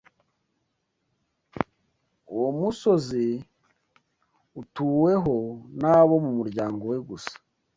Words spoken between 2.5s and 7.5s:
musozi utuweho nabo mumuryango we gusa